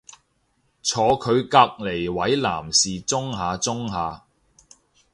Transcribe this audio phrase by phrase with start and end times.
[0.81, 4.23] 坐佢隔離位男士舂下舂下